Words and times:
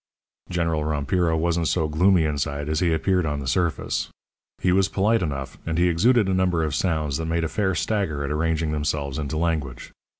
"General 0.49 0.83
Rompiro 0.83 1.37
wasn't 1.37 1.67
so 1.67 1.87
gloomy 1.87 2.23
inside 2.25 2.69
as 2.69 2.79
he 2.79 2.91
appeared 2.91 3.23
on 3.27 3.39
the 3.39 3.45
surface. 3.45 4.09
He 4.59 4.71
was 4.71 4.87
polite 4.89 5.21
enough; 5.21 5.59
and 5.63 5.77
he 5.77 5.87
exuded 5.89 6.27
a 6.27 6.33
number 6.33 6.63
of 6.63 6.73
sounds 6.73 7.17
that 7.17 7.25
made 7.27 7.43
a 7.43 7.47
fair 7.47 7.75
stagger 7.75 8.23
at 8.23 8.31
arranging 8.31 8.71
themselves 8.71 9.19
into 9.19 9.37
language. 9.37 9.91